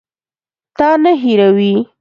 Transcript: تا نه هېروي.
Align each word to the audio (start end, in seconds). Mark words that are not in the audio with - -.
تا 0.77 0.89
نه 1.03 1.11
هېروي. 1.23 1.73